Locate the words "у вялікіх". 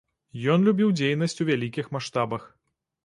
1.45-1.93